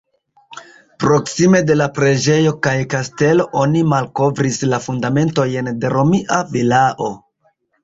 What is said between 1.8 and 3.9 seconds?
la preĝejo kaj kastelo oni